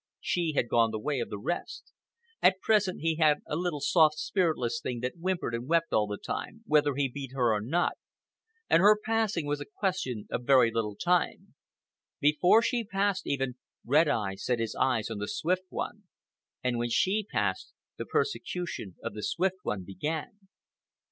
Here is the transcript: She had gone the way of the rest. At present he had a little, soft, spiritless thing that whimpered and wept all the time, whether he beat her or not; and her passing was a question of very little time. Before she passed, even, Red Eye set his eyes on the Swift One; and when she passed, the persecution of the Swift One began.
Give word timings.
She 0.19 0.53
had 0.55 0.67
gone 0.67 0.89
the 0.89 0.97
way 0.97 1.19
of 1.19 1.29
the 1.29 1.37
rest. 1.37 1.93
At 2.41 2.59
present 2.59 3.01
he 3.01 3.17
had 3.17 3.41
a 3.45 3.55
little, 3.55 3.79
soft, 3.79 4.15
spiritless 4.17 4.79
thing 4.81 5.01
that 5.01 5.13
whimpered 5.19 5.53
and 5.53 5.67
wept 5.67 5.93
all 5.93 6.07
the 6.07 6.17
time, 6.17 6.63
whether 6.65 6.95
he 6.95 7.07
beat 7.07 7.33
her 7.35 7.53
or 7.53 7.61
not; 7.61 7.99
and 8.67 8.81
her 8.81 8.97
passing 9.05 9.45
was 9.45 9.61
a 9.61 9.75
question 9.77 10.25
of 10.31 10.43
very 10.45 10.71
little 10.73 10.95
time. 10.95 11.53
Before 12.19 12.63
she 12.63 12.83
passed, 12.83 13.27
even, 13.27 13.57
Red 13.85 14.07
Eye 14.07 14.33
set 14.37 14.57
his 14.57 14.73
eyes 14.73 15.11
on 15.11 15.19
the 15.19 15.27
Swift 15.27 15.65
One; 15.69 16.05
and 16.63 16.79
when 16.79 16.89
she 16.89 17.23
passed, 17.23 17.71
the 17.97 18.05
persecution 18.07 18.95
of 19.03 19.13
the 19.13 19.21
Swift 19.21 19.57
One 19.61 19.83
began. 19.83 20.47